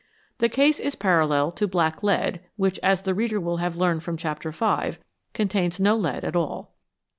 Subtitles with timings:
[0.39, 4.17] The case is parallel to" black lead," which, as the reader will have learned from
[4.17, 4.97] chapter v.,
[5.35, 6.73] contains no lead at all.